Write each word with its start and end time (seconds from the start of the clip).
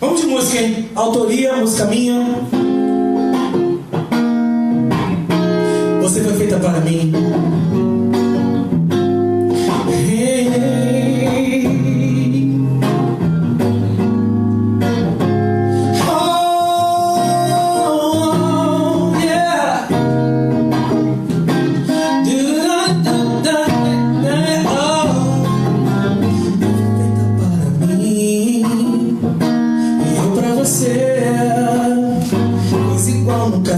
Vamos 0.00 0.20
de 0.20 0.26
música, 0.26 0.60
hein? 0.60 0.90
Autoria, 0.94 1.56
música 1.56 1.84
minha. 1.86 2.20
Você 6.02 6.22
foi 6.22 6.34
feita 6.34 6.58
para 6.58 6.80
mim. 6.80 7.12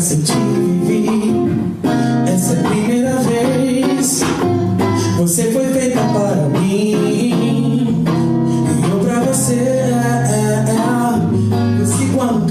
graça 0.06 0.16
de 0.16 0.32
essa 2.32 2.52
é 2.52 2.62
primeira 2.62 3.16
vez. 3.16 4.22
Você 5.18 5.50
foi 5.50 5.66
feita 5.72 6.00
para 6.00 6.48
mim 6.60 6.94
e 7.28 8.90
eu 8.90 8.98
para 9.00 9.20
você. 9.20 9.54
É, 9.54 10.64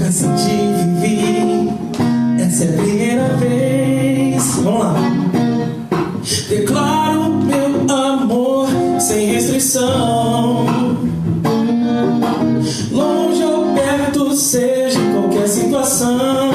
é, 0.02 0.12
senti 0.12 0.56
vivi. 1.00 1.70
essa 2.38 2.64
é 2.64 2.68
a 2.68 2.82
primeira 2.82 3.28
vez. 3.36 4.44
Vamos 4.56 4.80
lá. 4.80 4.94
Declaro 6.48 7.30
meu 7.30 7.96
amor 7.96 8.68
sem 9.00 9.32
restrição. 9.32 10.66
Longe 12.92 13.44
ou 13.44 13.74
perto, 13.74 14.34
seja 14.34 15.00
qualquer 15.14 15.48
situação. 15.48 16.45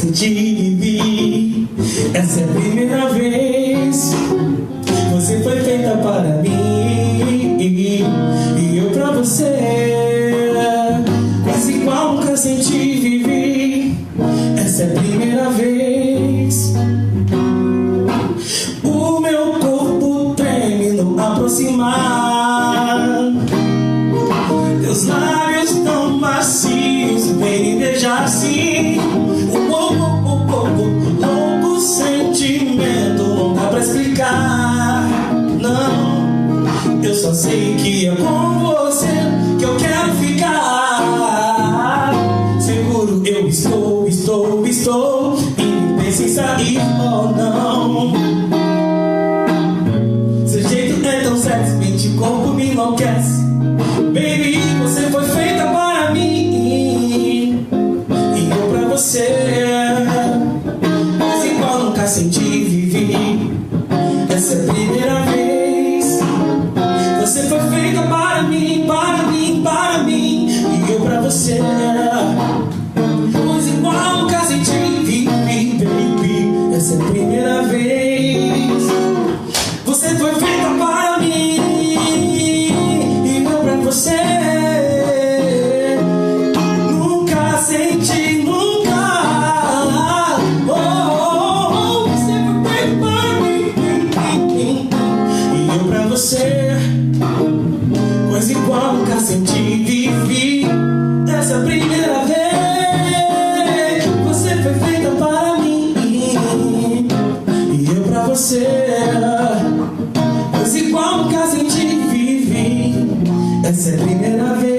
Senti, 0.00 1.68
essa 2.14 2.40
é 2.40 2.44
a 2.44 2.46
primeira 2.46 3.10
vez. 3.10 4.14
Você 5.12 5.42
foi 5.42 5.60
feita 5.60 5.94
para 5.98 6.40
mim. 6.40 7.58
E 7.60 8.78
eu 8.78 8.90
pra 8.92 9.10
você. 9.10 9.44
Quase 11.44 11.74
igual 11.74 12.14
nunca 12.14 12.34
senti 12.34 12.98
vivi, 12.98 13.94
Essa 14.56 14.84
é 14.84 14.86
a 14.86 15.00
primeira 15.00 15.50
vez. 15.50 16.72
O 18.82 19.20
meu 19.20 19.52
corpo 19.60 20.32
treme 20.34 20.92
no 20.92 21.20
aproximar. 21.20 23.20
Deus 24.80 25.06
lá 25.08 25.39
won't 52.80 52.98
guess. 52.98 53.39
Essa 113.70 113.90
é 113.90 114.40
a 114.40 114.54
vez. 114.54 114.69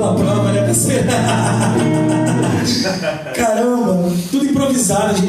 Pela 0.00 0.14
prova, 0.14 0.52
né? 0.52 0.70
Caramba, 3.34 4.10
tudo 4.30 4.46
improvisado, 4.46 5.10
a 5.10 5.12
gente 5.12 5.26